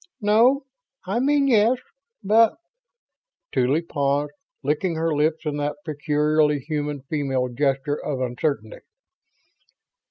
No, 0.19 0.65
I 1.05 1.19
mean 1.19 1.47
yes, 1.47 1.77
but..." 2.23 2.55
Tuly 3.53 3.83
paused, 3.83 4.31
licking 4.63 4.95
her 4.95 5.13
lips 5.13 5.45
in 5.45 5.57
that 5.57 5.75
peculiarly 5.85 6.57
human 6.57 7.01
female 7.03 7.49
gesture 7.49 8.03
of 8.03 8.19
uncertainty. 8.19 8.79